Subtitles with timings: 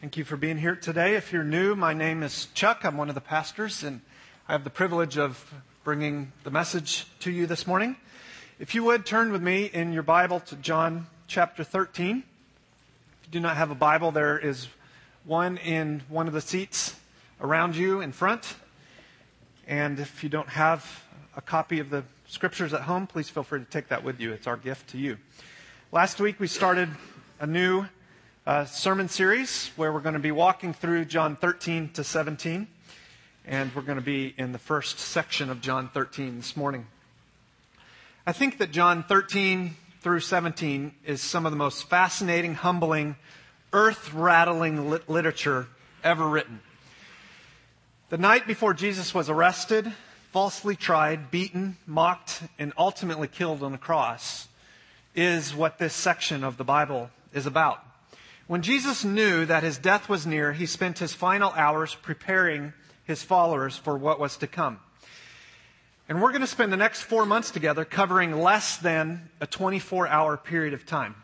[0.00, 1.16] Thank you for being here today.
[1.16, 2.84] If you're new, my name is Chuck.
[2.84, 4.00] I'm one of the pastors, and
[4.48, 7.96] I have the privilege of bringing the message to you this morning.
[8.60, 12.18] If you would turn with me in your Bible to John chapter 13.
[12.18, 14.68] If you do not have a Bible, there is
[15.24, 16.94] one in one of the seats
[17.40, 18.54] around you in front.
[19.66, 21.02] And if you don't have
[21.36, 24.32] a copy of the scriptures at home, please feel free to take that with you.
[24.32, 25.18] It's our gift to you.
[25.90, 26.88] Last week we started
[27.40, 27.86] a new
[28.48, 32.66] uh, sermon series where we're going to be walking through John 13 to 17.
[33.44, 36.86] And we're going to be in the first section of John 13 this morning.
[38.26, 43.16] I think that John 13 through 17 is some of the most fascinating, humbling,
[43.74, 45.66] earth rattling lit- literature
[46.02, 46.62] ever written.
[48.08, 49.92] The night before Jesus was arrested,
[50.32, 54.48] falsely tried, beaten, mocked, and ultimately killed on the cross
[55.14, 57.84] is what this section of the Bible is about.
[58.48, 62.72] When Jesus knew that his death was near, he spent his final hours preparing
[63.04, 64.80] his followers for what was to come.
[66.08, 70.08] And we're going to spend the next four months together covering less than a 24
[70.08, 71.14] hour period of time.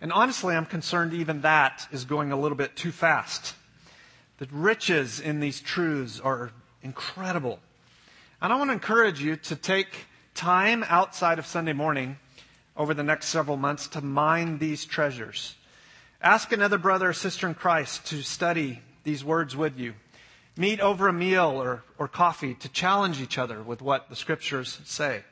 [0.00, 3.54] And honestly, I'm concerned even that is going a little bit too fast.
[4.38, 7.58] The riches in these truths are incredible.
[8.40, 12.16] And I want to encourage you to take time outside of Sunday morning
[12.78, 15.54] over the next several months to mine these treasures.
[16.26, 19.94] Ask another brother or sister in Christ to study these words with you.
[20.56, 24.80] Meet over a meal or, or coffee to challenge each other with what the scriptures
[24.84, 25.22] say.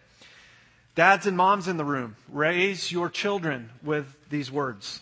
[0.95, 5.01] Dads and moms in the room, raise your children with these words.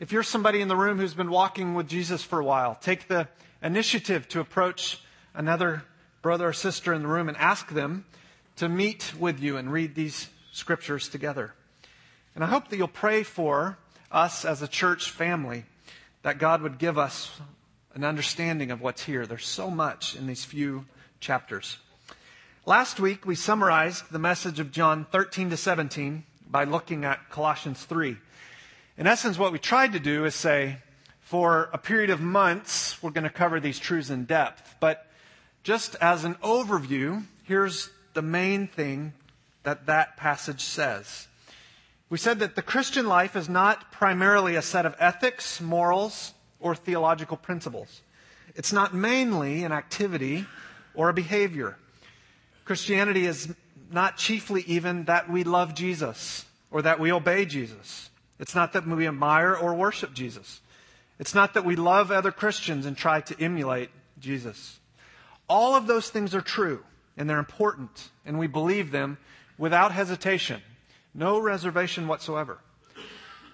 [0.00, 3.08] If you're somebody in the room who's been walking with Jesus for a while, take
[3.08, 3.28] the
[3.62, 4.98] initiative to approach
[5.34, 5.82] another
[6.22, 8.06] brother or sister in the room and ask them
[8.56, 11.52] to meet with you and read these scriptures together.
[12.34, 13.76] And I hope that you'll pray for
[14.12, 15.64] us as a church family,
[16.22, 17.40] that God would give us
[17.94, 19.26] an understanding of what's here.
[19.26, 20.84] There's so much in these few
[21.20, 21.78] chapters.
[22.64, 27.84] Last week, we summarized the message of John 13 to 17 by looking at Colossians
[27.84, 28.16] 3.
[28.98, 30.78] In essence, what we tried to do is say,
[31.20, 34.76] for a period of months, we're going to cover these truths in depth.
[34.80, 35.06] But
[35.62, 39.14] just as an overview, here's the main thing
[39.62, 41.28] that that passage says.
[42.12, 46.74] We said that the Christian life is not primarily a set of ethics, morals, or
[46.74, 48.02] theological principles.
[48.54, 50.44] It's not mainly an activity
[50.94, 51.78] or a behavior.
[52.66, 53.54] Christianity is
[53.90, 58.10] not chiefly even that we love Jesus or that we obey Jesus.
[58.38, 60.60] It's not that we admire or worship Jesus.
[61.18, 63.88] It's not that we love other Christians and try to emulate
[64.20, 64.80] Jesus.
[65.48, 66.84] All of those things are true
[67.16, 69.16] and they're important and we believe them
[69.56, 70.60] without hesitation.
[71.14, 72.58] No reservation whatsoever.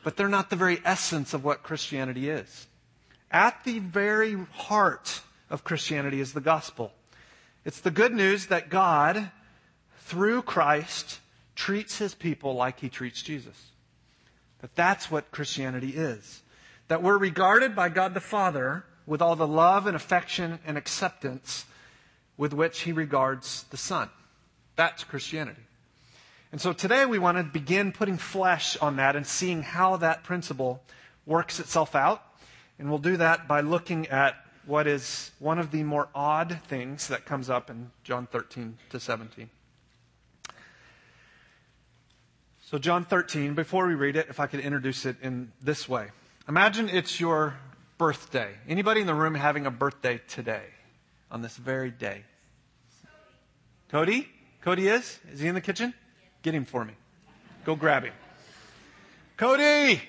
[0.04, 2.66] But they're not the very essence of what Christianity is.
[3.30, 5.20] At the very heart
[5.50, 6.92] of Christianity is the gospel.
[7.64, 9.30] It's the good news that God,
[9.98, 11.20] through Christ,
[11.54, 13.70] treats his people like he treats Jesus.
[14.60, 16.42] That that's what Christianity is.
[16.88, 21.66] That we're regarded by God the Father with all the love and affection and acceptance
[22.36, 24.08] with which he regards the Son.
[24.76, 25.62] That's Christianity.
[26.50, 30.24] And so today we want to begin putting flesh on that and seeing how that
[30.24, 30.82] principle
[31.26, 32.22] works itself out.
[32.78, 37.08] And we'll do that by looking at what is one of the more odd things
[37.08, 39.50] that comes up in John 13 to 17.
[42.62, 46.08] So, John 13, before we read it, if I could introduce it in this way.
[46.48, 47.56] Imagine it's your
[47.96, 48.54] birthday.
[48.68, 50.64] Anybody in the room having a birthday today,
[51.30, 52.24] on this very day?
[53.88, 54.28] Cody?
[54.60, 55.18] Cody is?
[55.32, 55.94] Is he in the kitchen?
[56.42, 56.94] Get him for me.
[57.64, 58.12] Go grab him.
[59.36, 60.00] Cody!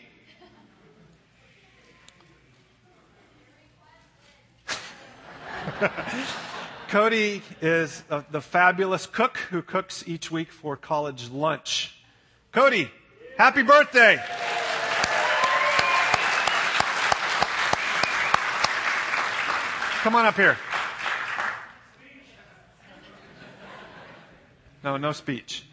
[6.88, 11.96] Cody is uh, the fabulous cook who cooks each week for college lunch.
[12.52, 12.90] Cody,
[13.38, 14.20] happy birthday!
[20.02, 20.58] Come on up here.
[24.84, 25.66] No, no speech.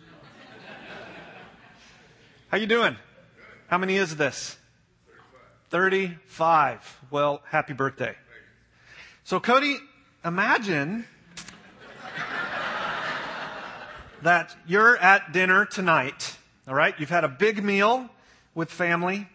[2.57, 2.97] How you doing?
[3.67, 4.57] How many is this?
[5.69, 7.01] 35.
[7.11, 8.17] Well, happy birthday.
[9.25, 9.77] So Cody,
[10.25, 11.05] imagine
[14.23, 16.35] that you're at dinner tonight,
[16.67, 16.95] all right?
[16.99, 18.09] You've had a big meal
[18.55, 19.29] with family.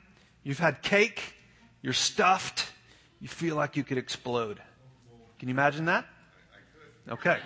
[0.43, 1.35] You've had cake.
[1.83, 2.71] You're stuffed.
[3.19, 4.59] You feel like you could explode.
[5.37, 6.07] Can you imagine that?
[7.07, 7.37] Okay.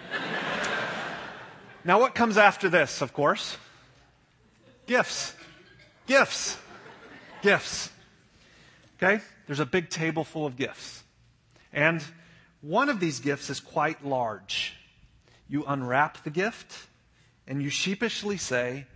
[1.84, 3.58] Now, what comes after this, of course?
[4.88, 5.35] Gifts.
[6.08, 6.58] Gifts.
[7.42, 7.90] Gifts.
[8.98, 9.22] Okay?
[9.48, 11.04] there's a big table full of gifts.
[11.72, 12.04] And
[12.62, 14.74] one of these gifts is quite large.
[15.48, 16.88] You unwrap the gift
[17.48, 18.88] and you sheepishly say,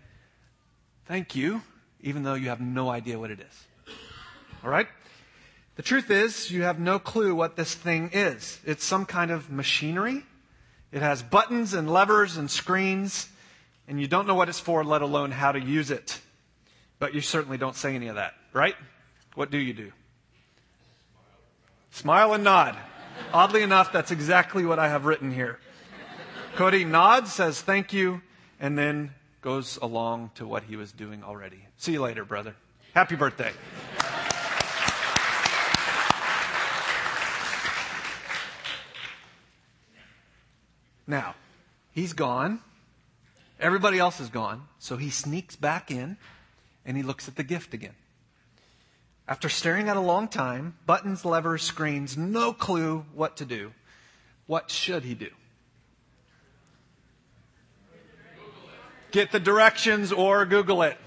[1.06, 1.64] Thank you,
[2.02, 3.96] even though you have no idea what it is.
[4.64, 4.88] All right?
[5.76, 8.60] The truth is, you have no clue what this thing is.
[8.64, 10.24] It's some kind of machinery.
[10.92, 13.30] It has buttons and levers and screens,
[13.88, 16.20] and you don't know what it's for, let alone how to use it.
[17.00, 18.76] But you certainly don't say any of that, right?
[19.36, 19.92] What do you do?
[21.92, 22.78] Smile and nod.
[23.34, 25.60] Oddly enough, that's exactly what I have written here.
[26.56, 28.22] Cody nods, says thank you,
[28.60, 31.60] and then goes along to what he was doing already.
[31.78, 32.56] See you later, brother.
[32.94, 33.52] Happy birthday.
[41.08, 41.36] Now,
[41.92, 42.60] he's gone.
[43.60, 44.68] Everybody else is gone.
[44.80, 46.18] So he sneaks back in
[46.90, 47.94] and he looks at the gift again.
[49.28, 53.74] After staring at a long time, buttons, levers, screens, no clue what to do,
[54.48, 55.30] what should he do?
[59.12, 60.98] Get the directions or Google it.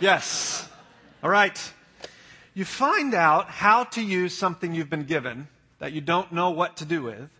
[0.00, 0.68] Yes.
[1.22, 1.72] All right.
[2.52, 5.46] You find out how to use something you've been given
[5.78, 7.30] that you don't know what to do with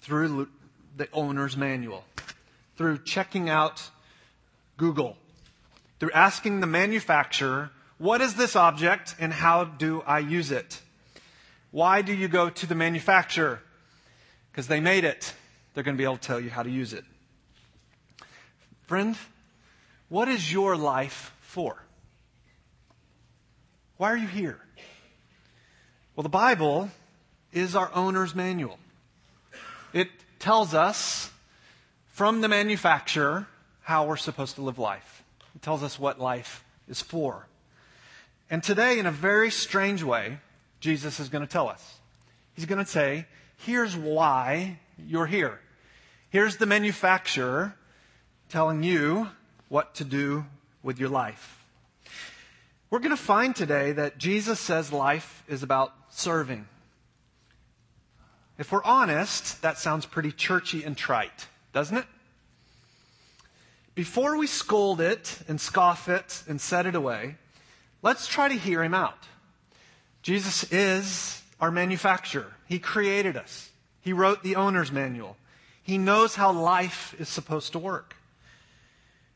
[0.00, 0.48] through
[0.98, 2.04] the owner's manual,
[2.76, 3.90] through checking out
[4.76, 5.16] Google,
[5.98, 10.80] through asking the manufacturer, what is this object and how do I use it?
[11.70, 13.60] Why do you go to the manufacturer?
[14.50, 15.34] Because they made it.
[15.74, 17.04] They're going to be able to tell you how to use it.
[18.86, 19.16] Friend,
[20.08, 21.82] what is your life for?
[23.96, 24.60] Why are you here?
[26.14, 26.90] Well, the Bible
[27.52, 28.78] is our owner's manual.
[29.92, 30.08] It
[30.38, 31.30] tells us
[32.06, 33.46] from the manufacturer
[33.82, 35.15] how we're supposed to live life.
[35.56, 37.48] It tells us what life is for.
[38.50, 40.38] And today, in a very strange way,
[40.80, 41.98] Jesus is going to tell us.
[42.52, 43.26] He's going to say,
[43.56, 45.58] here's why you're here.
[46.28, 47.74] Here's the manufacturer
[48.50, 49.28] telling you
[49.68, 50.44] what to do
[50.82, 51.64] with your life.
[52.90, 56.68] We're going to find today that Jesus says life is about serving.
[58.58, 62.04] If we're honest, that sounds pretty churchy and trite, doesn't it?
[63.96, 67.36] Before we scold it and scoff it and set it away,
[68.02, 69.26] let's try to hear him out.
[70.20, 72.52] Jesus is our manufacturer.
[72.68, 73.70] He created us.
[74.02, 75.38] He wrote the owner's manual.
[75.82, 78.16] He knows how life is supposed to work.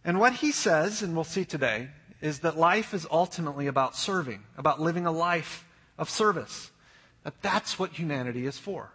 [0.05, 1.89] And what he says, and we'll see today,
[2.21, 5.65] is that life is ultimately about serving, about living a life
[5.97, 6.71] of service.
[7.25, 8.93] That that's what humanity is for.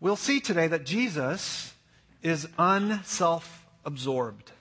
[0.00, 1.72] We'll see today that Jesus
[2.20, 4.52] is unself absorbed.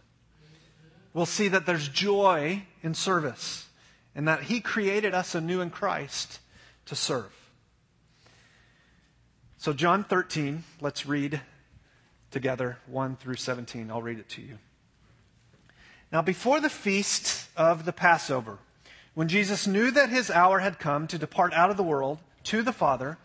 [1.14, 3.68] We'll see that there's joy in service
[4.16, 6.40] and that he created us anew in Christ
[6.86, 7.32] to serve.
[9.58, 11.40] So, John 13, let's read
[12.32, 13.90] together 1 through 17.
[13.90, 14.58] I'll read it to you.
[16.12, 18.58] Now, before the feast of the Passover,
[19.14, 22.62] when Jesus knew that his hour had come to depart out of the world to
[22.62, 23.18] the Father,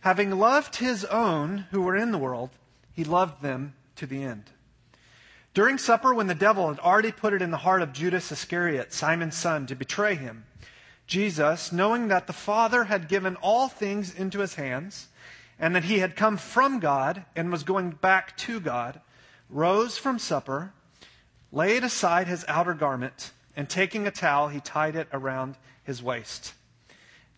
[0.00, 2.50] having loved his own who were in the world,
[2.92, 4.50] he loved them to the end.
[5.52, 8.92] During supper, when the devil had already put it in the heart of Judas Iscariot,
[8.92, 10.44] Simon's son, to betray him,
[11.06, 15.08] Jesus, knowing that the Father had given all things into his hands,
[15.58, 19.00] and that he had come from God and was going back to God,
[19.48, 20.72] rose from supper
[21.52, 26.54] laid aside his outer garment, and taking a towel, he tied it around his waist.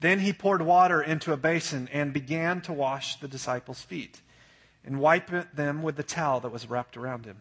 [0.00, 4.20] Then he poured water into a basin and began to wash the disciples' feet
[4.84, 7.40] and wipe them with the towel that was wrapped around him.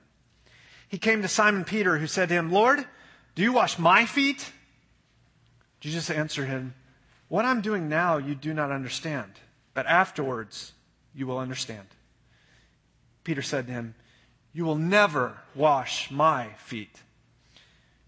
[0.91, 2.85] He came to Simon Peter, who said to him, Lord,
[3.33, 4.51] do you wash my feet?
[5.79, 6.75] Jesus answered him,
[7.29, 9.31] What I'm doing now you do not understand,
[9.73, 10.73] but afterwards
[11.15, 11.87] you will understand.
[13.23, 13.95] Peter said to him,
[14.53, 17.01] you will never wash my feet.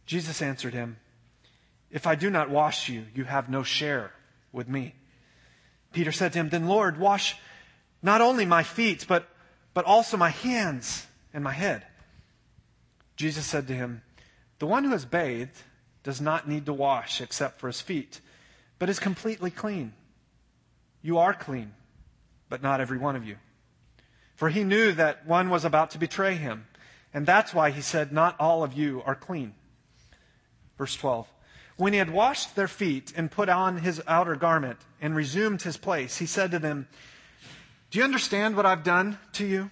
[0.06, 0.98] Jesus answered him,
[1.90, 4.12] If I do not wash you, you have no share
[4.52, 4.96] with me.
[5.94, 7.38] Peter said to him, Then Lord, wash
[8.02, 9.30] not only my feet, but,
[9.74, 11.86] but also my hands and my head.
[13.16, 14.02] Jesus said to him,
[14.60, 15.62] The one who has bathed
[16.04, 18.20] does not need to wash except for his feet,
[18.80, 19.94] but is completely clean.
[21.02, 21.74] You are clean,
[22.50, 23.38] but not every one of you.
[24.36, 26.68] For he knew that one was about to betray him.
[27.14, 29.54] And that's why he said, Not all of you are clean.
[30.78, 31.28] Verse 12.
[31.78, 35.78] When he had washed their feet and put on his outer garment and resumed his
[35.78, 36.88] place, he said to them,
[37.92, 39.72] Do you understand what I've done to you?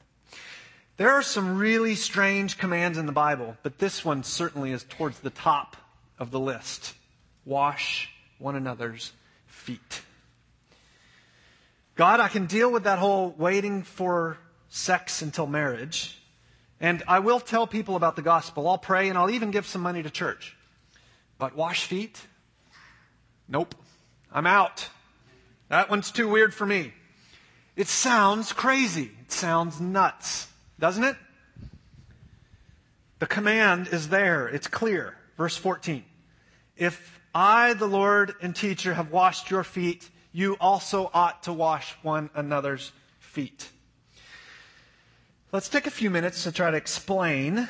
[0.97, 5.19] There are some really strange commands in the Bible, but this one certainly is towards
[5.19, 5.77] the top
[6.19, 6.93] of the list.
[7.45, 9.11] Wash one another's
[9.47, 10.01] feet.
[11.95, 14.37] God, I can deal with that whole waiting for
[14.69, 16.17] sex until marriage.
[16.79, 18.67] And I will tell people about the gospel.
[18.67, 20.55] I'll pray and I'll even give some money to church.
[21.37, 22.19] But wash feet?
[23.47, 23.75] Nope.
[24.31, 24.89] I'm out.
[25.69, 26.93] That one's too weird for me.
[27.75, 29.11] It sounds crazy.
[29.21, 30.47] It sounds nuts,
[30.81, 31.15] doesn't it?
[33.19, 34.47] The command is there.
[34.47, 35.15] It's clear.
[35.37, 36.03] Verse 14.
[36.75, 41.95] If I, the Lord and teacher, have washed your feet, you also ought to wash
[42.01, 43.69] one another's feet.
[45.51, 47.69] Let's take a few minutes to try to explain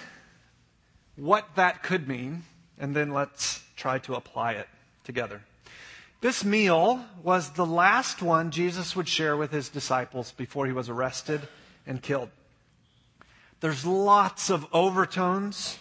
[1.17, 2.43] what that could mean,
[2.79, 4.69] and then let's try to apply it
[5.03, 5.41] together.
[6.21, 10.87] This meal was the last one Jesus would share with his disciples before he was
[10.87, 11.41] arrested
[11.85, 12.29] and killed.
[13.61, 15.77] There's lots of overtones,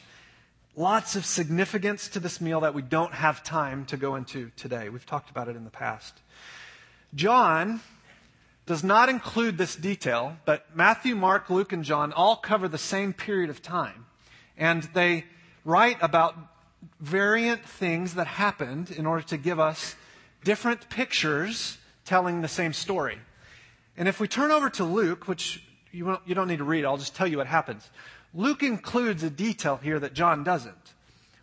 [0.77, 4.91] lots of significance to this meal that we don't have time to go into today.
[4.91, 6.21] We've talked about it in the past.
[7.15, 7.81] John
[8.67, 13.15] does not include this detail, but Matthew, Mark, Luke, and John all cover the same
[13.15, 14.05] period of time.
[14.59, 15.25] And they
[15.65, 16.37] write about
[17.01, 19.97] variant things that happened in order to give us
[20.45, 23.19] different pictures telling the same story.
[23.97, 26.85] And if we turn over to Luke, which you don't, you don't need to read,
[26.85, 27.89] I'll just tell you what happens.
[28.35, 30.95] Luke includes a detail here that John doesn't.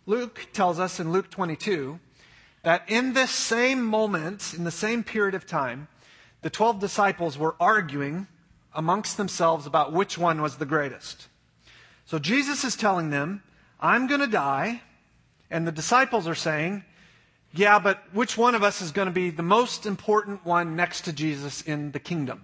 [0.06, 2.00] Luke tells us in Luke 22
[2.62, 5.88] that in this same moment, in the same period of time,
[6.42, 8.26] the 12 disciples were arguing
[8.74, 11.28] amongst themselves about which one was the greatest.
[12.06, 13.42] So Jesus is telling them,
[13.80, 14.82] I'm going to die.
[15.50, 16.84] And the disciples are saying,
[17.54, 21.02] yeah, but which one of us is going to be the most important one next
[21.02, 22.42] to Jesus in the kingdom?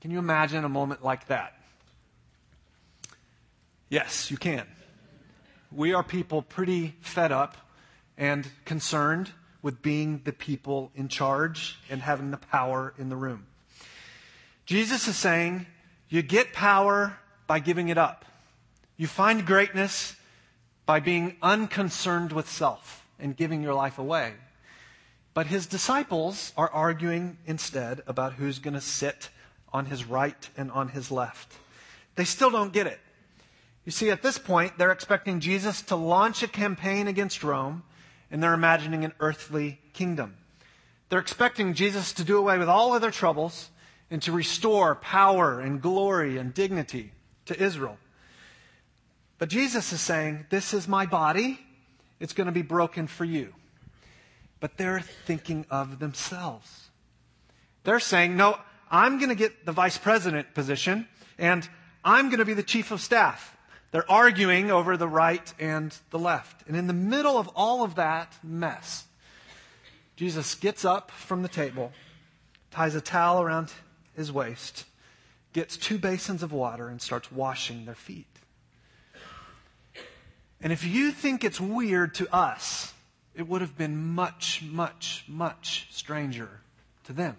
[0.00, 1.54] Can you imagine a moment like that?
[3.88, 4.66] Yes, you can.
[5.72, 7.56] We are people pretty fed up
[8.16, 13.46] and concerned with being the people in charge and having the power in the room.
[14.66, 15.66] Jesus is saying,
[16.08, 18.24] you get power by giving it up.
[18.96, 20.16] You find greatness
[20.86, 24.34] by being unconcerned with self and giving your life away.
[25.34, 29.30] But his disciples are arguing instead about who's going to sit
[29.72, 31.54] on his right and on his left.
[32.14, 32.98] They still don't get it.
[33.84, 37.82] You see, at this point, they're expecting Jesus to launch a campaign against Rome
[38.30, 40.36] and they're imagining an earthly kingdom.
[41.08, 43.70] They're expecting Jesus to do away with all of their troubles
[44.10, 47.12] and to restore power and glory and dignity
[47.46, 47.98] to Israel.
[49.38, 51.60] But Jesus is saying, This is my body.
[52.20, 53.54] It's going to be broken for you.
[54.60, 56.90] But they're thinking of themselves.
[57.84, 58.58] They're saying, No,
[58.90, 61.06] I'm going to get the vice president position,
[61.38, 61.68] and
[62.04, 63.56] I'm going to be the chief of staff.
[63.90, 66.66] They're arguing over the right and the left.
[66.66, 69.06] And in the middle of all of that mess,
[70.16, 71.92] Jesus gets up from the table,
[72.70, 73.72] ties a towel around
[74.16, 74.84] his waist,
[75.52, 78.26] gets two basins of water, and starts washing their feet.
[80.60, 82.92] And if you think it's weird to us,
[83.34, 86.60] it would have been much, much, much stranger
[87.04, 87.36] to them.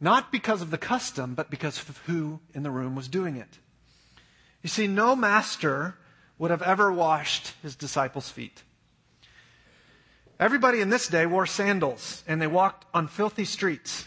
[0.00, 3.58] Not because of the custom, but because of who in the room was doing it.
[4.62, 5.96] You see, no master
[6.38, 8.62] would have ever washed his disciples' feet.
[10.38, 14.04] Everybody in this day wore sandals and they walked on filthy streets.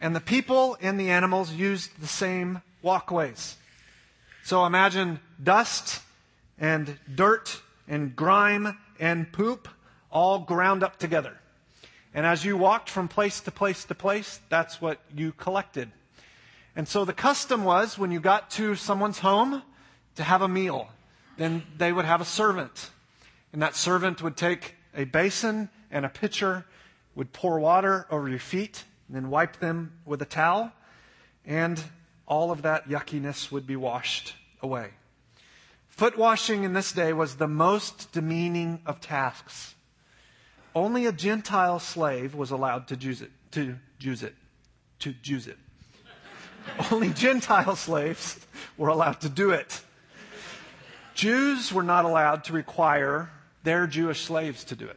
[0.00, 3.56] And the people and the animals used the same walkways.
[4.44, 6.00] So imagine dust
[6.58, 9.68] and dirt and grime and poop
[10.10, 11.36] all ground up together.
[12.14, 15.90] And as you walked from place to place to place, that's what you collected.
[16.74, 19.62] And so the custom was when you got to someone's home,
[20.18, 20.88] to have a meal.
[21.36, 22.90] Then they would have a servant.
[23.52, 26.66] And that servant would take a basin and a pitcher,
[27.14, 30.72] would pour water over your feet, and then wipe them with a towel.
[31.46, 31.82] And
[32.26, 34.90] all of that yuckiness would be washed away.
[35.88, 39.74] Foot washing in this day was the most demeaning of tasks.
[40.74, 44.34] Only a Gentile slave was allowed to use it, to use it,
[45.00, 45.58] to use it.
[46.92, 48.38] Only Gentile slaves
[48.76, 49.80] were allowed to do it.
[51.14, 53.30] Jews were not allowed to require
[53.64, 54.96] their Jewish slaves to do it.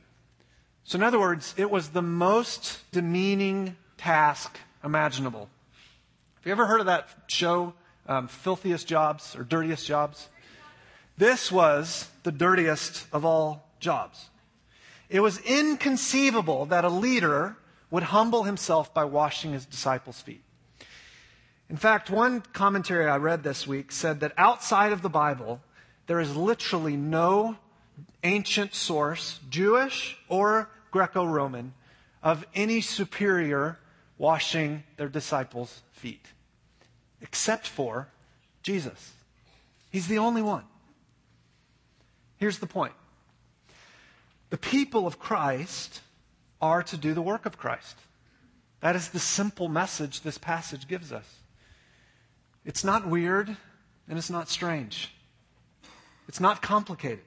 [0.84, 5.50] So, in other words, it was the most demeaning task imaginable.
[6.36, 7.74] Have you ever heard of that show,
[8.08, 10.28] um, Filthiest Jobs or Dirtiest Jobs?
[11.18, 14.30] This was the dirtiest of all jobs.
[15.12, 17.58] It was inconceivable that a leader
[17.92, 20.42] would humble himself by washing his disciples' feet.
[21.70, 25.62] In fact, one commentary I read this week said that outside of the Bible,
[26.08, 27.58] there is literally no
[28.24, 31.74] ancient source, Jewish or Greco Roman,
[32.24, 33.80] of any superior
[34.18, 36.26] washing their disciples' feet,
[37.20, 38.08] except for
[38.64, 39.12] Jesus.
[39.90, 40.64] He's the only one.
[42.38, 42.94] Here's the point
[44.52, 46.02] the people of Christ
[46.62, 47.98] are to do the work of Christ.
[48.82, 51.40] That is the simple message this passage gives us.
[52.66, 53.48] It's not weird
[54.08, 55.12] and it's not strange.
[56.28, 57.24] It's not complicated.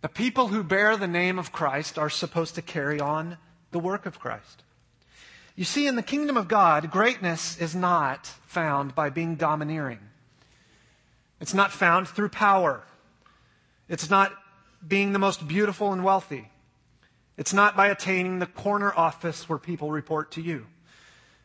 [0.00, 3.36] The people who bear the name of Christ are supposed to carry on
[3.72, 4.62] the work of Christ.
[5.56, 9.98] You see, in the kingdom of God, greatness is not found by being domineering.
[11.40, 12.84] It's not found through power.
[13.88, 14.32] It's not
[14.86, 16.50] being the most beautiful and wealthy.
[17.36, 20.66] It's not by attaining the corner office where people report to you.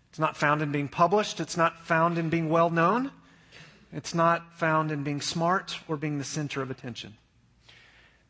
[0.10, 1.40] It's not found in being published.
[1.40, 3.12] It's not found in being well known.
[3.94, 7.16] It's not found in being smart or being the center of attention.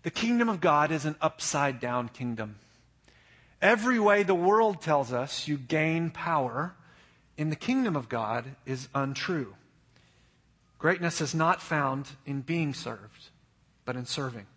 [0.03, 2.56] The kingdom of God is an upside down kingdom.
[3.62, 6.74] Every way the world tells us you gain power
[7.38, 9.56] in the kingdom of God is untrue.
[10.80, 13.30] Greatness is not found in being served,
[13.86, 14.48] but in serving.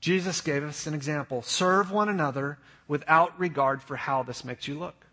[0.00, 4.78] Jesus gave us an example serve one another without regard for how this makes you
[4.78, 5.06] look.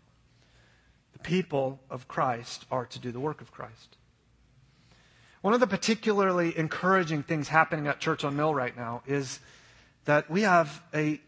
[1.12, 3.96] The people of Christ are to do the work of Christ.
[5.40, 9.38] One of the particularly encouraging things happening at Church on Mill right now is
[10.04, 11.20] that we have a,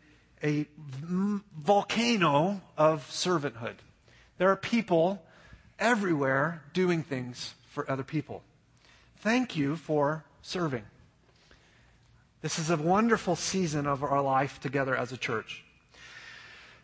[0.42, 0.66] a
[1.02, 3.76] volcano of servanthood.
[4.38, 5.22] There are people
[5.78, 8.42] everywhere doing things for other people.
[9.18, 10.84] Thank you for serving.
[12.42, 15.62] This is a wonderful season of our life together as a church.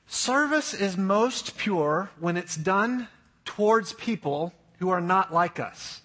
[0.06, 3.08] Service is most pure when it's done
[3.44, 6.02] towards people who are not like us.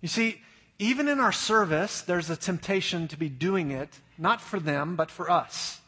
[0.00, 0.40] You see,
[0.78, 5.10] even in our service, there's a temptation to be doing it not for them, but
[5.10, 5.80] for us.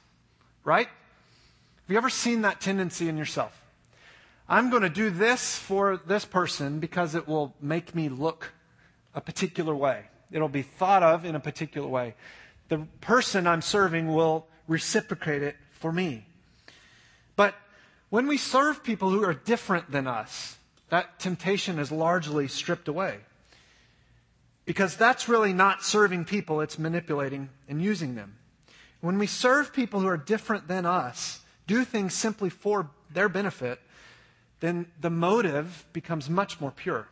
[0.63, 0.87] Right?
[0.87, 3.63] Have you ever seen that tendency in yourself?
[4.49, 8.53] I'm going to do this for this person because it will make me look
[9.15, 10.05] a particular way.
[10.31, 12.15] It'll be thought of in a particular way.
[12.69, 16.27] The person I'm serving will reciprocate it for me.
[17.37, 17.55] But
[18.11, 20.57] when we serve people who are different than us,
[20.89, 23.19] that temptation is largely stripped away.
[24.65, 28.37] Because that's really not serving people, it's manipulating and using them.
[29.01, 33.81] When we serve people who are different than us, do things simply for their benefit,
[34.61, 37.07] then the motive becomes much more pure.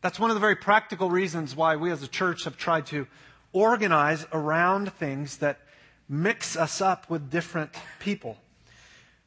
[0.00, 3.08] That's one of the very practical reasons why we as a church have tried to
[3.52, 5.58] organize around things that
[6.08, 8.36] mix us up with different people.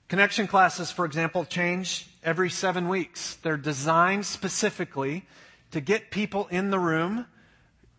[0.08, 3.36] Connection classes, for example, change every seven weeks.
[3.36, 5.26] They're designed specifically
[5.72, 7.26] to get people in the room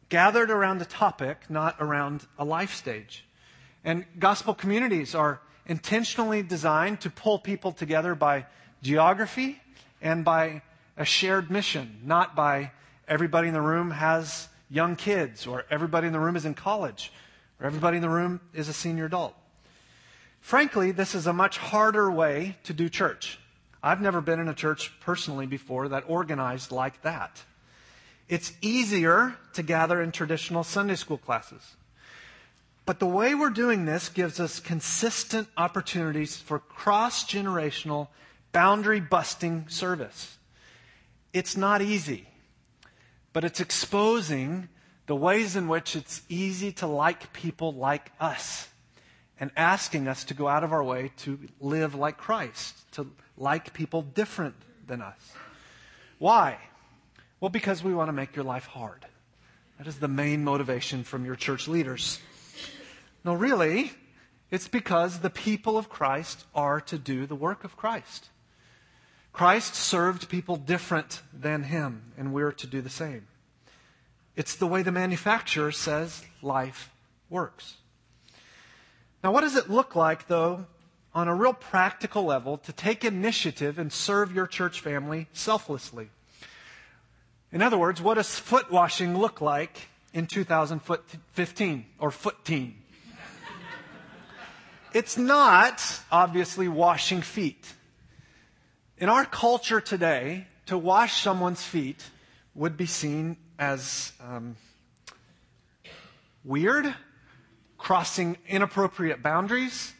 [0.08, 3.24] gathered around a topic, not around a life stage.
[3.82, 8.46] And gospel communities are intentionally designed to pull people together by
[8.82, 9.60] geography
[10.02, 10.60] and by
[10.96, 12.72] a shared mission, not by
[13.08, 17.12] everybody in the room has young kids or everybody in the room is in college
[17.60, 19.34] or everybody in the room is a senior adult.
[20.40, 23.38] Frankly, this is a much harder way to do church.
[23.82, 27.42] I've never been in a church personally before that organized like that.
[28.28, 31.76] It's easier to gather in traditional Sunday school classes.
[32.86, 38.08] But the way we're doing this gives us consistent opportunities for cross generational,
[38.52, 40.38] boundary busting service.
[41.32, 42.26] It's not easy,
[43.32, 44.68] but it's exposing
[45.06, 48.68] the ways in which it's easy to like people like us
[49.40, 53.72] and asking us to go out of our way to live like Christ, to like
[53.72, 54.54] people different
[54.86, 55.32] than us.
[56.18, 56.58] Why?
[57.40, 59.04] Well, because we want to make your life hard.
[59.78, 62.20] That is the main motivation from your church leaders.
[63.24, 63.90] No, really,
[64.50, 68.28] it's because the people of Christ are to do the work of Christ.
[69.32, 73.26] Christ served people different than him, and we're to do the same.
[74.36, 76.90] It's the way the manufacturer says life
[77.30, 77.76] works.
[79.24, 80.66] Now, what does it look like, though,
[81.14, 86.10] on a real practical level, to take initiative and serve your church family selflessly?
[87.52, 92.72] In other words, what does foot washing look like in 2015 or footeen?
[94.94, 97.74] it's not obviously washing feet.
[99.02, 102.08] In our culture today, to wash someone's feet
[102.54, 104.54] would be seen as um,
[106.44, 106.94] weird,
[107.78, 109.92] crossing inappropriate boundaries,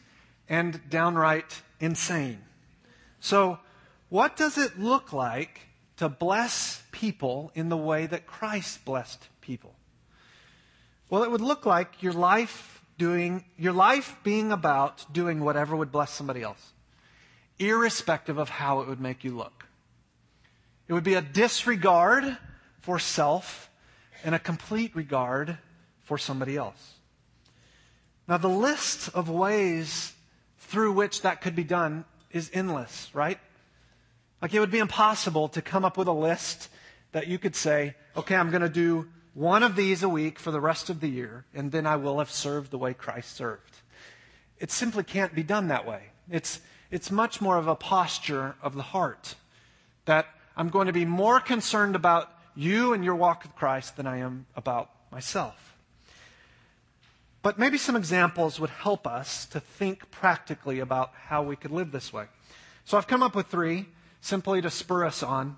[0.47, 2.43] and downright insane.
[3.19, 3.59] So,
[4.07, 5.59] what does it look like
[5.97, 9.75] to bless people in the way that Christ blessed people?
[11.09, 15.91] Well, it would look like your life doing, your life being about doing whatever would
[15.91, 16.71] bless somebody else,
[17.69, 19.65] irrespective of how it would make you look.
[20.87, 22.37] It would be a disregard
[22.79, 23.69] for self
[24.23, 25.57] and a complete regard
[26.03, 26.93] for somebody else.
[28.27, 30.13] Now, the list of ways
[30.57, 33.39] through which that could be done is endless, right?
[34.41, 36.69] Like it would be impossible to come up with a list
[37.11, 40.51] that you could say, okay, I'm going to do one of these a week for
[40.51, 43.77] the rest of the year, and then I will have served the way Christ served.
[44.59, 46.03] It simply can't be done that way.
[46.29, 46.59] It's,
[46.93, 49.35] it's much more of a posture of the heart
[50.05, 54.05] that I'm going to be more concerned about you and your walk with Christ than
[54.05, 55.75] I am about myself.
[57.41, 61.91] But maybe some examples would help us to think practically about how we could live
[61.91, 62.25] this way.
[62.85, 63.87] So I've come up with three
[64.21, 65.57] simply to spur us on.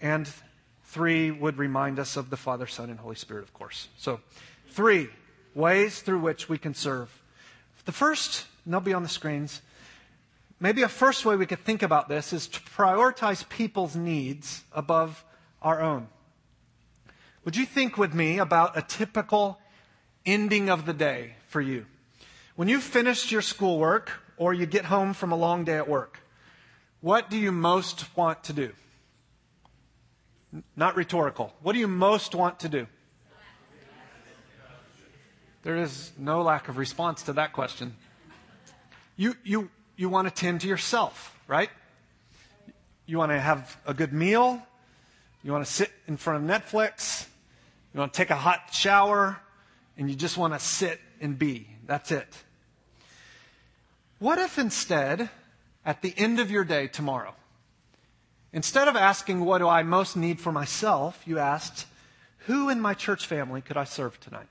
[0.00, 0.28] And
[0.92, 3.88] Three would remind us of the Father, Son, and Holy Spirit, of course.
[3.96, 4.20] So,
[4.68, 5.08] three
[5.54, 7.22] ways through which we can serve.
[7.86, 9.62] The first, and they'll be on the screens,
[10.62, 15.24] maybe a first way we could think about this is to prioritize people's needs above
[15.60, 16.06] our own.
[17.44, 19.58] Would you think with me about a typical
[20.24, 21.86] ending of the day for you?
[22.54, 26.20] When you've finished your schoolwork or you get home from a long day at work,
[27.00, 28.70] what do you most want to do?
[30.76, 31.52] Not rhetorical.
[31.62, 32.86] What do you most want to do?
[35.64, 37.96] There is no lack of response to that question.
[39.16, 39.70] You, you,
[40.02, 41.70] you want to tend to yourself, right?
[43.06, 44.60] You want to have a good meal.
[45.42, 47.26] You want to sit in front of Netflix.
[47.94, 49.38] You want to take a hot shower.
[49.96, 51.68] And you just want to sit and be.
[51.86, 52.26] That's it.
[54.18, 55.30] What if instead,
[55.86, 57.34] at the end of your day tomorrow,
[58.52, 61.22] Instead of asking, What do I most need for myself?
[61.24, 61.86] you asked,
[62.46, 64.48] Who in my church family could I serve tonight?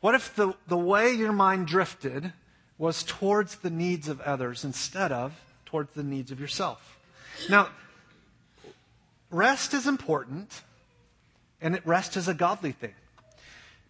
[0.00, 2.32] What if the, the way your mind drifted
[2.82, 5.32] was towards the needs of others instead of
[5.66, 6.98] towards the needs of yourself?
[7.48, 7.68] Now,
[9.30, 10.62] rest is important,
[11.60, 12.94] and rest is a godly thing.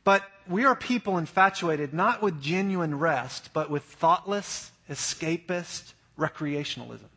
[0.05, 7.09] But we are people infatuated not with genuine rest, but with thoughtless, escapist recreationalism.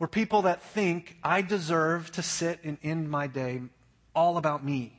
[0.00, 3.60] We're people that think I deserve to sit and end my day
[4.12, 4.92] all about me.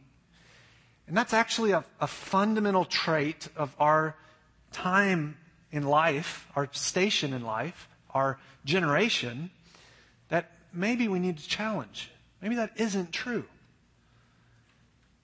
[1.06, 4.16] And that's actually a, a fundamental trait of our
[4.74, 5.38] time
[5.72, 9.50] in life, our station in life, our generation,
[10.30, 12.12] that maybe we need to challenge.
[12.42, 13.46] Maybe that isn't true.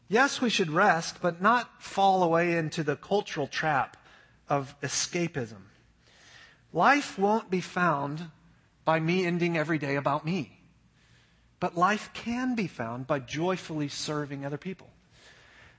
[0.07, 3.95] Yes, we should rest, but not fall away into the cultural trap
[4.47, 5.61] of escapism.
[6.73, 8.31] Life won't be found
[8.85, 10.59] by me ending every day about me.
[11.59, 14.89] But life can be found by joyfully serving other people.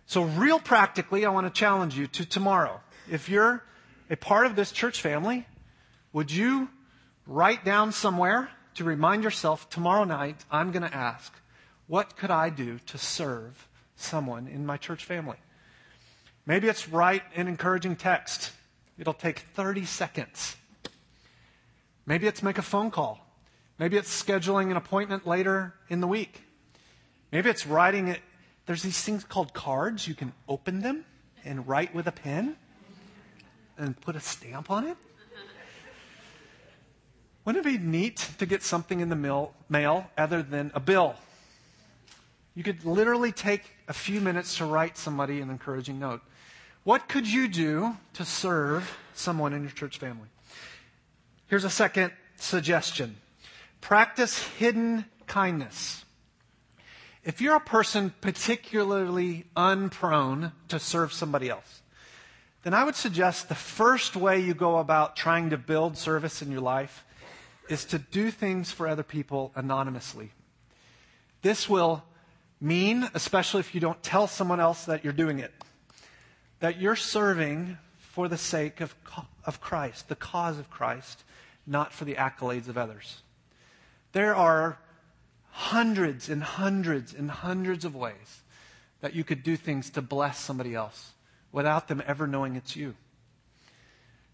[0.07, 2.81] So, real practically, I want to challenge you to tomorrow.
[3.11, 3.65] If you're
[4.09, 5.45] a part of this church family,
[6.13, 6.71] would you
[7.27, 11.35] write down somewhere to remind yourself tomorrow night, I'm going to ask,
[11.89, 15.39] what could I do to serve someone in my church family?
[16.47, 18.53] Maybe it's write an encouraging text.
[18.97, 20.57] It'll take 30 seconds.
[22.07, 23.27] Maybe it's make a phone call.
[23.77, 26.43] Maybe it's scheduling an appointment later in the week.
[27.33, 28.21] Maybe it's writing it.
[28.67, 30.07] There's these things called cards.
[30.07, 31.05] You can open them
[31.45, 32.57] and write with a pen
[33.81, 34.97] and put a stamp on it.
[37.45, 41.15] Wouldn't it be neat to get something in the mail, mail other than a bill?
[42.55, 46.21] You could literally take a few minutes to write somebody an encouraging note.
[46.85, 50.29] What could you do to serve someone in your church family?
[51.47, 53.17] Here's a second suggestion
[53.81, 56.05] practice hidden kindness.
[57.25, 61.83] If you're a person particularly unprone to serve somebody else,
[62.63, 66.51] then I would suggest the first way you go about trying to build service in
[66.51, 67.05] your life
[67.69, 70.33] is to do things for other people anonymously.
[71.43, 72.05] This will
[72.61, 75.53] mean, especially if you don't tell someone else that you're doing it,
[76.59, 78.95] that you're serving for the sake of,
[79.47, 81.25] of Christ, the cause of Christ,
[81.67, 83.23] not for the accolades of others.
[84.13, 84.79] There are
[85.53, 88.43] hundreds and hundreds and hundreds of ways
[89.01, 91.13] that you could do things to bless somebody else
[91.53, 92.95] without them ever knowing it's you.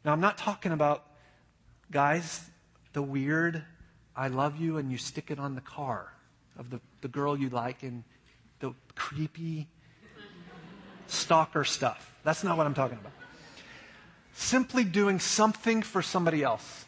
[0.04, 1.04] Now, I'm not talking about,
[1.90, 2.44] guys,
[2.92, 3.64] the weird,
[4.14, 6.12] I love you, and you stick it on the car
[6.58, 8.04] of the, the girl you like and
[8.60, 9.68] the creepy
[11.06, 12.14] stalker stuff.
[12.24, 13.12] That's not what I'm talking about.
[14.34, 16.84] Simply doing something for somebody else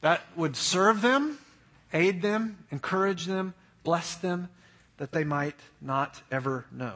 [0.00, 1.38] that would serve them,
[1.92, 4.48] aid them, encourage them, bless them,
[4.98, 6.94] that they might not ever know.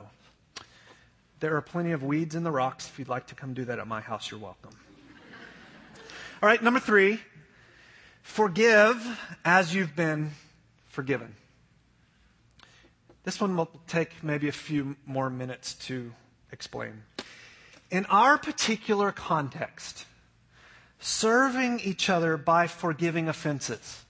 [1.43, 2.89] There are plenty of weeds in the rocks.
[2.89, 4.71] If you'd like to come do that at my house, you're welcome.
[6.41, 7.19] All right, number three
[8.23, 10.31] forgive as you've been
[10.87, 11.35] forgiven.
[13.25, 16.13] This one will take maybe a few more minutes to
[16.53, 17.03] explain.
[17.91, 20.07] In our particular context,
[21.01, 24.05] serving each other by forgiving offenses.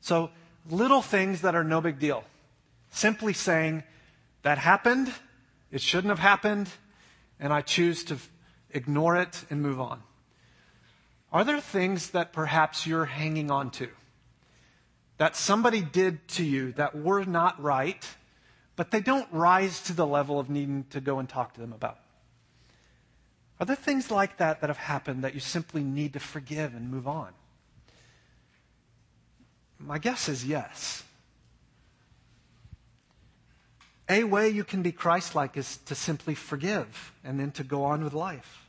[0.00, 0.30] So,
[0.70, 2.24] little things that are no big deal.
[2.90, 3.82] Simply saying,
[4.42, 5.12] that happened,
[5.70, 6.68] it shouldn't have happened,
[7.38, 8.18] and I choose to
[8.70, 10.02] ignore it and move on.
[11.32, 13.88] Are there things that perhaps you're hanging on to?
[15.18, 18.06] That somebody did to you that were not right,
[18.76, 21.72] but they don't rise to the level of needing to go and talk to them
[21.72, 21.98] about?
[23.60, 26.90] Are there things like that that have happened that you simply need to forgive and
[26.90, 27.32] move on?
[29.78, 31.02] My guess is yes.
[34.08, 37.84] A way you can be Christ like is to simply forgive and then to go
[37.84, 38.66] on with life.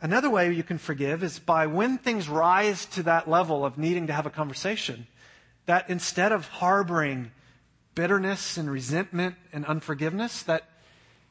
[0.00, 4.06] Another way you can forgive is by when things rise to that level of needing
[4.06, 5.06] to have a conversation,
[5.66, 7.32] that instead of harboring
[7.94, 10.64] bitterness and resentment and unforgiveness, that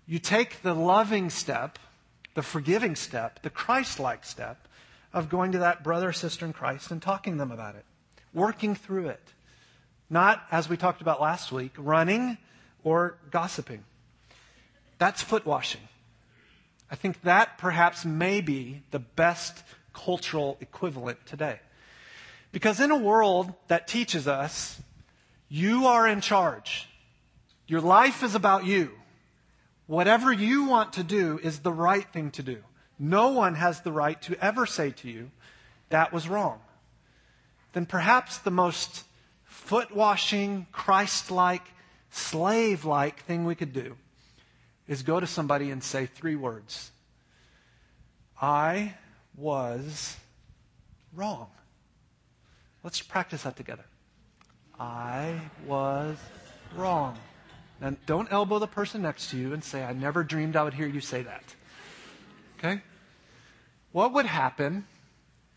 [0.05, 1.79] you take the loving step,
[2.35, 4.67] the forgiving step, the Christ like step
[5.11, 7.85] of going to that brother or sister in Christ and talking to them about it,
[8.33, 9.33] working through it.
[10.09, 12.37] Not, as we talked about last week, running
[12.83, 13.83] or gossiping.
[14.97, 15.81] That's foot washing.
[16.91, 21.59] I think that perhaps may be the best cultural equivalent today.
[22.51, 24.81] Because in a world that teaches us
[25.49, 26.87] you are in charge,
[27.67, 28.91] your life is about you,
[29.85, 32.57] whatever you want to do is the right thing to do.
[32.97, 35.31] No one has the right to ever say to you,
[35.89, 36.59] that was wrong.
[37.73, 39.03] Then perhaps the most
[39.69, 41.61] foot washing, Christ like,
[42.09, 43.95] slave like thing we could do
[44.87, 46.89] is go to somebody and say three words
[48.41, 48.95] I
[49.37, 50.17] was
[51.13, 51.49] wrong.
[52.83, 53.85] Let's practice that together.
[54.79, 56.17] I was
[56.75, 57.19] wrong.
[57.79, 60.73] Now, don't elbow the person next to you and say, I never dreamed I would
[60.73, 61.43] hear you say that.
[62.57, 62.81] Okay?
[63.91, 64.87] What would happen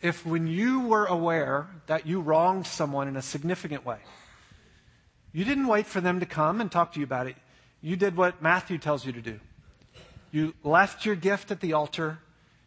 [0.02, 3.98] if when you were aware that you wronged someone in a significant way,
[5.32, 7.36] you didn't wait for them to come and talk to you about it.
[7.80, 9.40] You did what Matthew tells you to do.
[10.32, 12.18] You left your gift at the altar.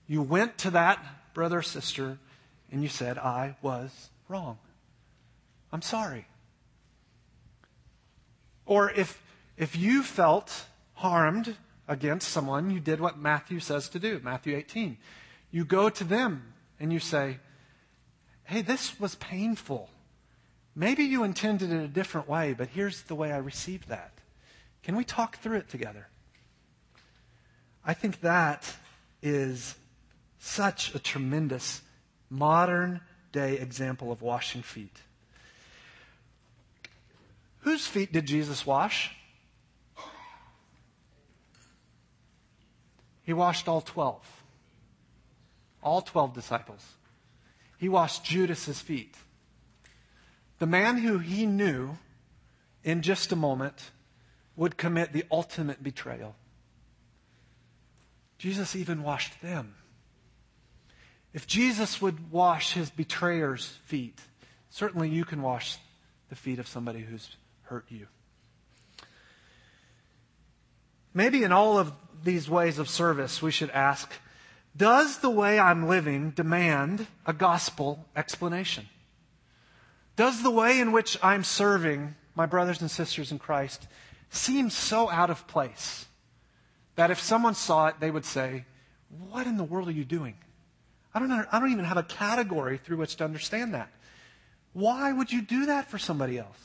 [0.08, 1.00] You went to that
[1.34, 2.18] brother or sister
[2.72, 4.58] and you said, I was wrong.
[5.72, 6.26] I'm sorry.
[8.66, 9.22] Or if,
[9.58, 11.56] if you felt harmed
[11.88, 14.98] against someone, you did what Matthew says to do, Matthew 18.
[15.52, 17.40] You go to them and you say,
[18.44, 19.90] Hey, this was painful.
[20.76, 24.12] Maybe you intended it a different way, but here's the way I received that.
[24.84, 26.08] Can we talk through it together?
[27.84, 28.76] I think that
[29.24, 29.76] is
[30.38, 31.82] such a tremendous
[32.30, 34.96] modern day example of washing feet.
[37.62, 39.16] Whose feet did Jesus wash?
[43.24, 44.35] He washed all 12
[45.86, 46.84] all 12 disciples.
[47.78, 49.16] He washed Judas's feet.
[50.60, 51.98] The man who he knew
[52.84, 53.92] in just a moment
[54.56, 56.36] would commit the ultimate betrayal.
[58.38, 59.76] Jesus even washed them.
[61.34, 64.20] If Jesus would wash his betrayer's feet,
[64.70, 65.78] certainly you can wash
[66.30, 68.08] the feet of somebody who's hurt you.
[71.14, 71.94] Maybe in all of
[72.24, 74.12] these ways of service, we should ask
[74.78, 78.88] does the way I'm living demand a gospel explanation?
[80.16, 83.88] Does the way in which I'm serving my brothers and sisters in Christ
[84.30, 86.06] seem so out of place
[86.96, 88.66] that if someone saw it, they would say,
[89.30, 90.36] What in the world are you doing?
[91.14, 93.90] I don't, I don't even have a category through which to understand that.
[94.74, 96.60] Why would you do that for somebody else?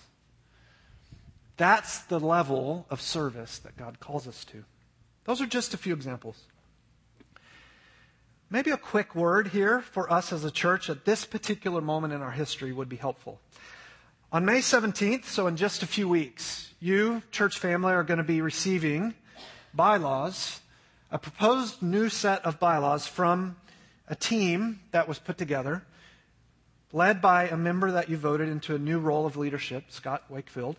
[1.57, 4.64] That's the level of service that God calls us to.
[5.25, 6.37] Those are just a few examples.
[8.53, 12.21] Maybe a quick word here for us as a church at this particular moment in
[12.21, 13.41] our history would be helpful.
[14.33, 18.25] On May 17th, so in just a few weeks, you, church family, are going to
[18.25, 19.15] be receiving
[19.73, 20.63] bylaws,
[21.13, 23.55] a proposed new set of bylaws from
[24.09, 25.85] a team that was put together,
[26.93, 30.75] led by a member that you voted into a new role of leadership, Scott Wakefield.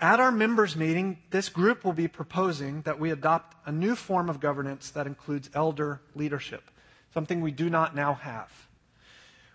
[0.00, 4.28] At our members' meeting, this group will be proposing that we adopt a new form
[4.28, 6.70] of governance that includes elder leadership,
[7.16, 8.68] something we do not now have.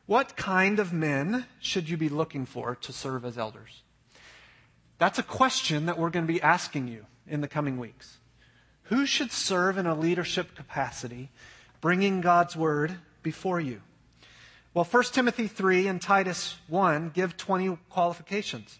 [0.08, 3.84] What kind of men should you be looking for to serve as elders?
[4.98, 8.18] That's a question that we're going to be asking you in the coming weeks.
[8.86, 11.30] Who should serve in a leadership capacity,
[11.82, 13.84] bringing God's word before you?
[14.74, 18.80] Well, 1 Timothy 3 and Titus 1 give 20 qualifications.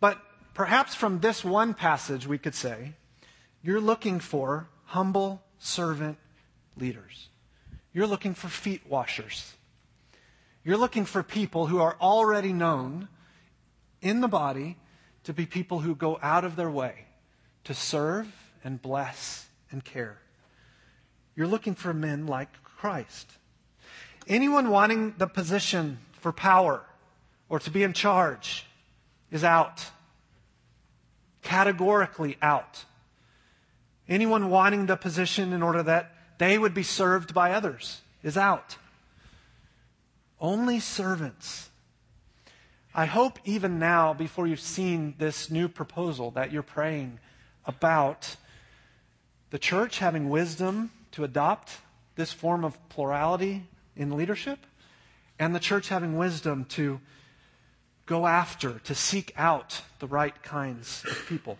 [0.00, 0.16] But
[0.54, 2.94] perhaps from this one passage, we could say,
[3.62, 6.16] you're looking for humble servant
[6.78, 7.28] leaders.
[7.92, 9.54] You're looking for feet washers.
[10.64, 13.08] You're looking for people who are already known
[14.00, 14.76] in the body
[15.24, 17.06] to be people who go out of their way
[17.64, 18.28] to serve
[18.62, 20.18] and bless and care.
[21.34, 23.30] You're looking for men like Christ.
[24.26, 26.82] Anyone wanting the position for power
[27.48, 28.66] or to be in charge
[29.30, 29.86] is out.
[31.42, 32.84] Categorically out.
[34.08, 38.78] Anyone wanting the position in order that they would be served by others is out.
[40.40, 41.68] Only servants.
[42.94, 47.20] I hope even now, before you've seen this new proposal, that you're praying
[47.66, 48.36] about
[49.50, 51.76] the church having wisdom to adopt
[52.16, 54.60] this form of plurality in leadership,
[55.38, 57.02] and the church having wisdom to
[58.06, 61.58] go after, to seek out the right kinds of people.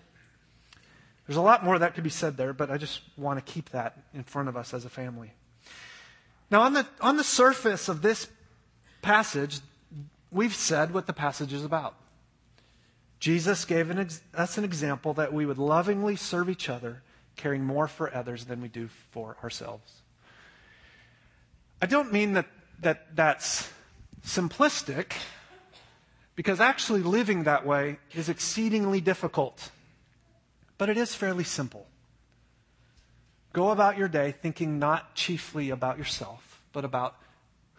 [1.31, 3.71] There's a lot more that could be said there, but I just want to keep
[3.71, 5.31] that in front of us as a family.
[6.51, 8.27] Now, on the, on the surface of this
[9.01, 9.61] passage,
[10.33, 11.95] we've said what the passage is about.
[13.21, 17.01] Jesus gave an ex- us an example that we would lovingly serve each other,
[17.37, 20.03] caring more for others than we do for ourselves.
[21.81, 22.47] I don't mean that,
[22.81, 23.71] that that's
[24.27, 25.13] simplistic,
[26.35, 29.71] because actually living that way is exceedingly difficult.
[30.81, 31.87] But it is fairly simple.
[33.53, 37.17] Go about your day thinking not chiefly about yourself, but about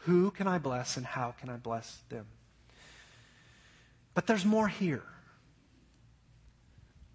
[0.03, 2.27] who can I bless and how can I bless them?
[4.13, 5.01] But there's more here.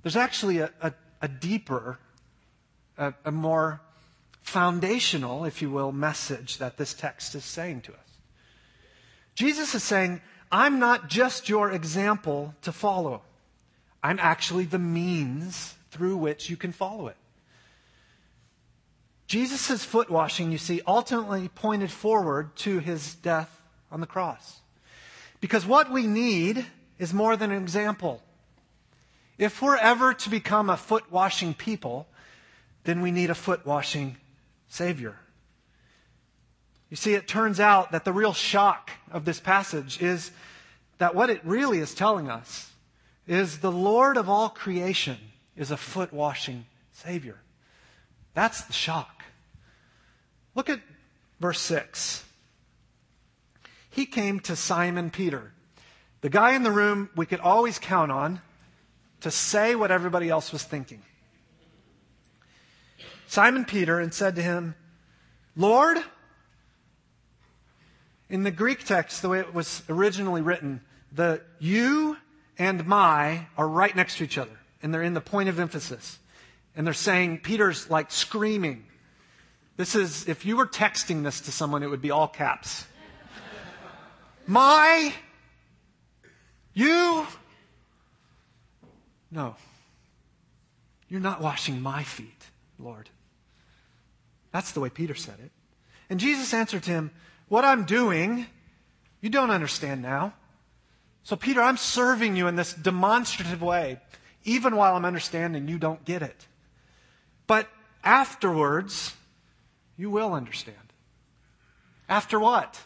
[0.03, 2.01] There's actually a, a, a deeper,
[2.99, 3.81] a, a more
[4.43, 8.19] foundational, if you will, message that this text is saying to us.
[9.37, 10.21] Jesus is saying,
[10.51, 13.23] I'm not just your example to follow.
[14.03, 17.17] I'm actually the means through which you can follow it.
[19.27, 24.61] Jesus' foot washing, you see, ultimately pointed forward to his death on the cross.
[25.41, 26.67] Because what we need
[26.99, 28.23] is more than an example.
[29.39, 32.07] If we're ever to become a foot washing people,
[32.85, 34.17] then we need a foot washing
[34.69, 35.17] Savior.
[36.91, 40.31] You see, it turns out that the real shock of this passage is
[40.99, 42.71] that what it really is telling us
[43.27, 45.19] is the Lord of all creation
[45.57, 47.37] is a foot washing Savior.
[48.35, 49.25] That's the shock.
[50.55, 50.81] Look at
[51.41, 52.25] verse 6.
[53.91, 55.53] He came to Simon Peter,
[56.21, 58.41] the guy in the room we could always count on
[59.21, 61.03] to say what everybody else was thinking.
[63.27, 64.75] Simon Peter and said to him,
[65.57, 65.99] Lord,
[68.29, 70.81] in the Greek text, the way it was originally written,
[71.13, 72.17] the you
[72.59, 76.19] and my are right next to each other, and they're in the point of emphasis.
[76.75, 78.85] And they're saying, Peter's like screaming.
[79.77, 82.87] This is, if you were texting this to someone, it would be all caps.
[84.47, 85.13] my,
[86.75, 87.27] you,
[89.31, 89.57] no.
[91.09, 92.47] You're not washing my feet,
[92.79, 93.09] Lord.
[94.51, 95.51] That's the way Peter said it.
[96.09, 97.11] And Jesus answered him,
[97.49, 98.47] What I'm doing,
[99.21, 100.35] you don't understand now.
[101.23, 103.99] So, Peter, I'm serving you in this demonstrative way.
[104.47, 106.47] Even while I'm understanding, you don't get it.
[107.49, 107.69] But
[108.05, 109.13] afterwards,
[109.97, 110.77] you will understand.
[112.09, 112.81] After what?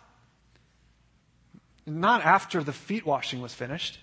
[1.86, 3.98] Not after the feet washing was finished,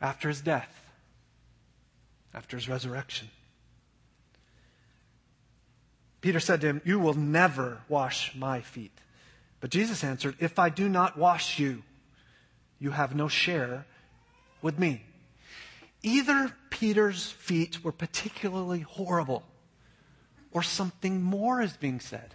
[0.00, 0.90] after his death,
[2.32, 3.28] after his resurrection.
[6.22, 8.96] Peter said to him, You will never wash my feet.
[9.60, 11.82] But Jesus answered, If I do not wash you,
[12.78, 13.84] you have no share
[14.62, 15.04] with me.
[16.02, 19.44] Either Peter's feet were particularly horrible,
[20.50, 22.34] or something more is being said.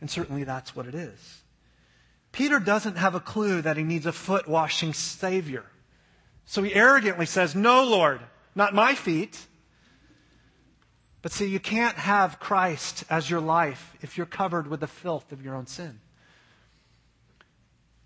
[0.00, 1.42] And certainly that's what it is.
[2.32, 5.64] Peter doesn't have a clue that he needs a foot washing Savior.
[6.46, 8.20] So he arrogantly says, No, Lord,
[8.54, 9.46] not my feet.
[11.22, 15.32] But see, you can't have Christ as your life if you're covered with the filth
[15.32, 16.00] of your own sin.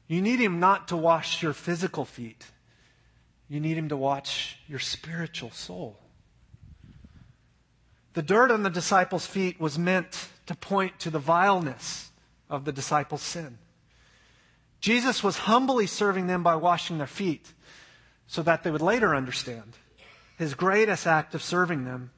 [0.09, 2.47] You need Him not to wash your physical feet,
[3.49, 5.99] you need Him to watch your spiritual soul.
[8.15, 12.11] The dirt on the disciples' feet was meant to point to the vileness
[12.49, 13.59] of the disciples' sin.
[14.81, 17.53] Jesus was humbly serving them by washing their feet
[18.27, 19.75] so that they would later understand
[20.37, 22.11] his greatest act of serving them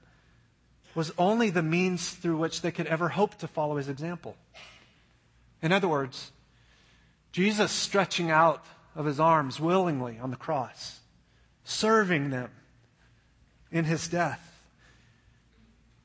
[0.95, 4.37] was only the means through which they could ever hope to follow his example.
[5.63, 6.33] In other words,
[7.33, 8.65] Jesus stretching out
[8.95, 11.01] of his arms willingly on the cross,
[11.67, 12.51] serving them
[13.73, 14.43] in his death,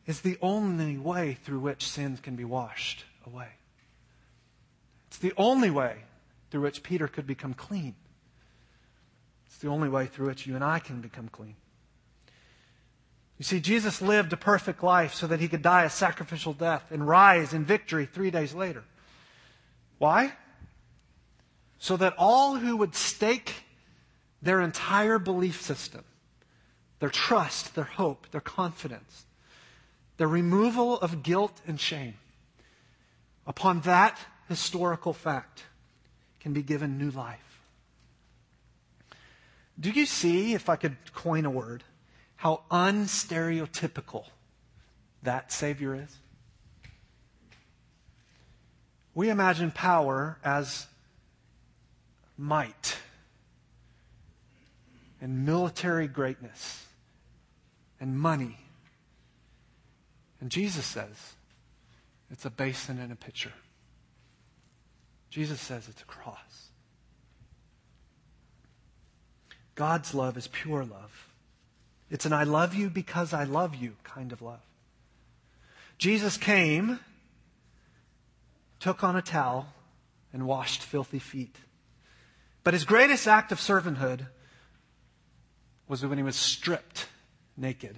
[0.07, 3.47] is the only way through which sins can be washed away.
[5.07, 5.97] It's the only way
[6.49, 7.95] through which Peter could become clean.
[9.45, 11.55] It's the only way through which you and I can become clean.
[13.37, 16.91] You see, Jesus lived a perfect life so that he could die a sacrificial death
[16.91, 18.83] and rise in victory three days later.
[19.99, 20.33] Why?
[21.77, 23.53] So that all who would stake
[24.41, 26.03] their entire belief system,
[26.99, 29.25] their trust, their hope, their confidence,
[30.17, 32.15] the removal of guilt and shame
[33.47, 34.17] upon that
[34.47, 35.63] historical fact
[36.39, 37.61] can be given new life.
[39.79, 41.83] Do you see, if I could coin a word,
[42.35, 44.25] how unstereotypical
[45.23, 46.17] that Savior is?
[49.13, 50.87] We imagine power as
[52.37, 52.97] might
[55.21, 56.85] and military greatness
[57.99, 58.57] and money
[60.41, 61.35] and Jesus says
[62.31, 63.53] it's a basin and a pitcher.
[65.29, 66.69] Jesus says it's a cross.
[69.75, 71.29] God's love is pure love.
[72.09, 74.59] It's an I love you because I love you kind of love.
[75.97, 76.99] Jesus came,
[78.79, 79.67] took on a towel,
[80.33, 81.55] and washed filthy feet.
[82.63, 84.25] But his greatest act of servanthood
[85.91, 87.07] was when he was stripped
[87.57, 87.97] naked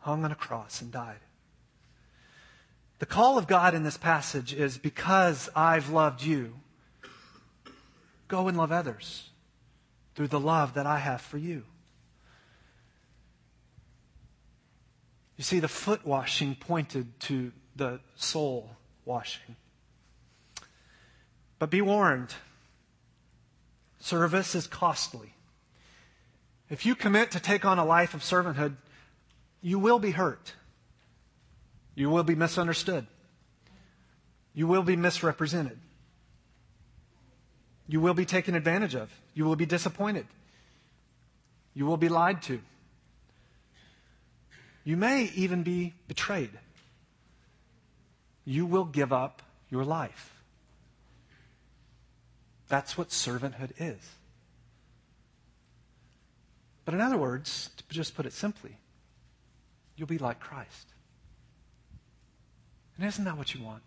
[0.00, 1.20] hung on a cross and died.
[2.98, 6.54] The call of God in this passage is because I've loved you,
[8.26, 9.30] go and love others
[10.16, 11.62] through the love that I have for you.
[15.36, 18.70] You see, the foot washing pointed to the soul
[19.04, 19.54] washing.
[21.60, 22.34] But be warned
[24.00, 25.33] service is costly.
[26.74, 28.74] If you commit to take on a life of servanthood,
[29.62, 30.54] you will be hurt.
[31.94, 33.06] You will be misunderstood.
[34.54, 35.78] You will be misrepresented.
[37.86, 39.08] You will be taken advantage of.
[39.34, 40.26] You will be disappointed.
[41.74, 42.60] You will be lied to.
[44.82, 46.50] You may even be betrayed.
[48.44, 50.34] You will give up your life.
[52.66, 54.00] That's what servanthood is.
[56.84, 58.76] But in other words, to just put it simply,
[59.96, 60.88] you'll be like Christ.
[62.96, 63.82] And isn't that what you want?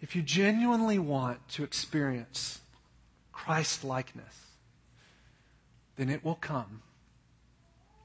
[0.00, 2.60] If you genuinely want to experience
[3.32, 4.46] Christ likeness,
[5.96, 6.82] then it will come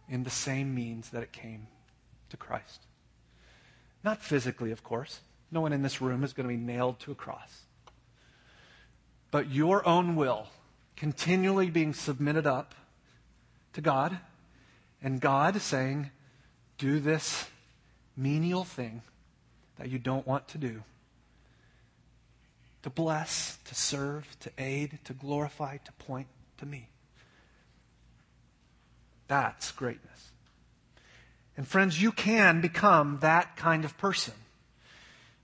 [0.09, 1.67] in the same means that it came
[2.29, 2.81] to Christ.
[4.03, 5.21] Not physically, of course.
[5.51, 7.63] No one in this room is going to be nailed to a cross.
[9.31, 10.47] But your own will
[10.95, 12.75] continually being submitted up
[13.73, 14.17] to God,
[15.01, 16.11] and God saying,
[16.77, 17.47] Do this
[18.15, 19.01] menial thing
[19.77, 20.83] that you don't want to do.
[22.83, 26.27] To bless, to serve, to aid, to glorify, to point
[26.57, 26.89] to me.
[29.27, 30.29] That's greatness.
[31.57, 34.33] And friends, you can become that kind of person.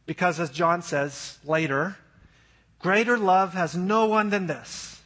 [0.06, 1.98] Because as John says later,
[2.80, 5.01] greater love has no one than this,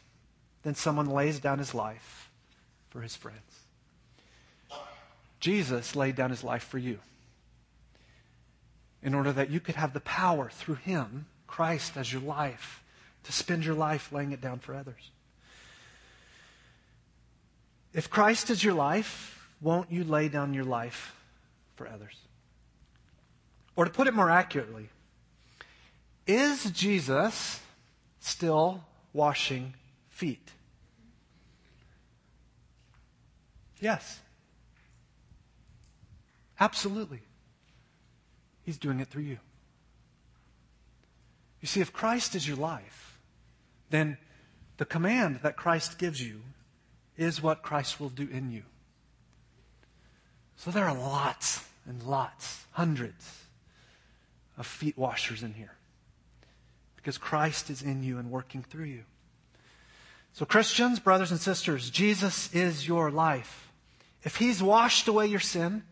[0.66, 2.32] than someone lays down his life
[2.90, 3.40] for his friends.
[5.40, 6.98] Jesus laid down his life for you
[9.04, 12.84] in order that you could have the power through him, Christ, as your life,
[13.26, 15.12] to spend your life laying it down for others.
[17.94, 21.16] If Christ is your life, won't you lay down your life
[21.76, 22.16] for others?
[23.76, 24.90] Or to put it more accurately,
[26.26, 27.62] is Jesus
[28.20, 29.76] still washing
[30.10, 30.54] feet?
[33.80, 34.20] Yes.
[36.60, 37.22] Absolutely.
[38.64, 39.40] He's doing it through you.
[41.62, 43.20] You see, if Christ is your life,
[43.90, 44.18] then
[44.78, 46.42] the command that Christ gives you
[47.18, 48.64] is what Christ will do in you.
[50.58, 53.44] So there are lots and lots, hundreds
[54.58, 55.76] of feet washers in here
[56.96, 59.04] because Christ is in you and working through you.
[60.36, 63.72] So, Christians, brothers and sisters, Jesus is your life.
[64.22, 65.84] If He's washed away your sin,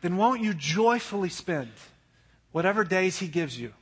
[0.00, 1.68] then won't you joyfully spend
[2.52, 3.74] whatever days He gives you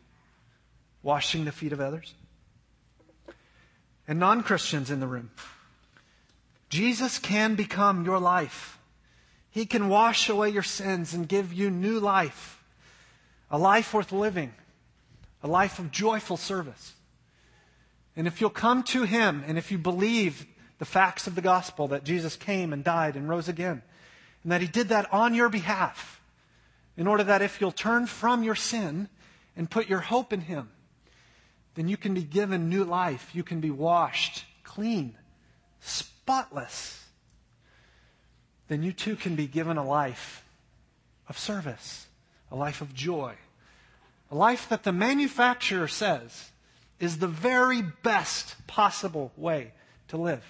[1.05, 2.12] washing the feet of others?
[4.09, 5.30] And non Christians in the room,
[6.68, 8.80] Jesus can become your life.
[9.49, 12.61] He can wash away your sins and give you new life,
[13.49, 14.55] a life worth living,
[15.40, 16.93] a life of joyful service.
[18.17, 20.47] And if you'll come to Him and if you believe
[20.79, 23.83] the facts of the gospel that Jesus came and died and rose again,
[24.43, 26.21] and that He did that on your behalf,
[26.97, 29.09] in order that if you'll turn from your sin
[29.57, 30.71] and put your hope in Him,
[31.75, 33.31] then you can be given new life.
[33.35, 35.17] You can be washed clean,
[35.81, 37.07] spotless.
[38.69, 40.45] Then you too can be given a life
[41.29, 42.07] of service,
[42.51, 43.35] a life of joy,
[44.31, 46.51] a life that the manufacturer says
[47.05, 49.72] is the very best possible way
[50.09, 50.44] to live.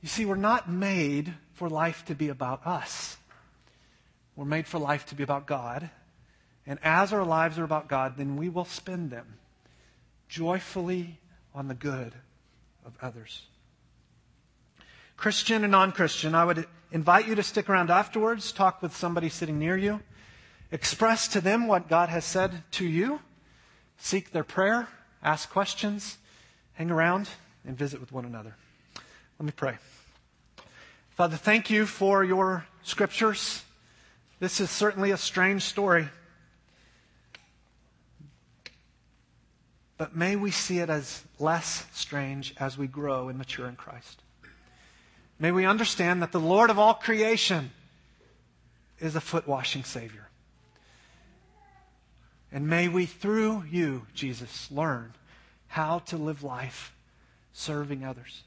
[0.00, 3.16] You see, we're not made for life to be about us.
[4.34, 5.90] We're made for life to be about God.
[6.66, 9.38] And as our lives are about God, then we will spend them
[10.28, 11.18] joyfully
[11.54, 12.14] on the good
[12.84, 13.42] of others.
[15.16, 19.28] Christian and non Christian, I would invite you to stick around afterwards, talk with somebody
[19.28, 20.00] sitting near you,
[20.72, 23.20] express to them what God has said to you,
[24.02, 24.88] seek their prayer,
[25.22, 26.18] ask questions,
[26.72, 27.28] hang around,
[27.64, 28.56] and visit with one another.
[29.38, 29.78] Let me pray.
[31.10, 33.62] Father, thank you for your scriptures.
[34.40, 36.08] This is certainly a strange story.
[39.96, 44.20] But may we see it as less strange as we grow and mature in Christ.
[45.38, 47.70] May we understand that the Lord of all creation
[48.98, 50.28] is a foot washing Savior.
[52.52, 55.14] And may we, through you, Jesus, learn
[55.68, 56.94] how to live life
[57.52, 58.42] serving others.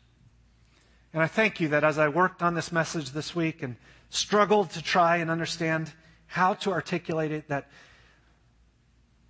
[1.13, 3.77] And I thank you that as I worked on this message this week and
[4.09, 5.91] struggled to try and understand
[6.27, 7.69] how to articulate it, that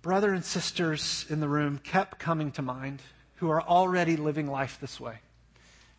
[0.02, 3.00] brother and sisters in the room kept coming to mind
[3.36, 5.18] who are already living life this way.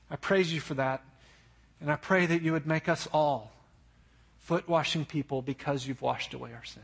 [0.09, 1.03] I praise you for that.
[1.81, 3.51] And I pray that you would make us all
[4.39, 6.83] foot washing people because you've washed away our sin.